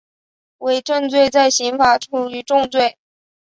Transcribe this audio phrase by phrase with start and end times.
[0.57, 2.97] 伪证罪在刑法属于重罪。